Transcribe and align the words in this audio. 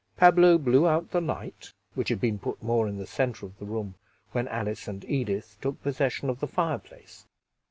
Pablo 0.17 0.57
blew 0.57 0.87
out 0.87 1.11
the 1.11 1.21
light, 1.21 1.73
which 1.93 2.09
had 2.09 2.19
been 2.19 2.39
put 2.39 2.63
more 2.63 2.87
in 2.87 2.97
the 2.97 3.05
center 3.05 3.45
of 3.45 3.59
the 3.59 3.67
room 3.67 3.93
when 4.31 4.47
Alice 4.47 4.87
and 4.87 5.05
Edith 5.05 5.57
took 5.61 5.79
possession 5.83 6.27
of 6.27 6.39
the 6.39 6.47
fireplace. 6.47 7.27